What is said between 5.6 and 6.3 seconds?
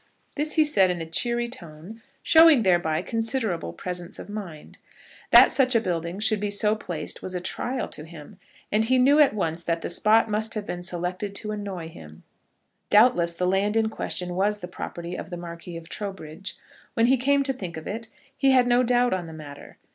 a building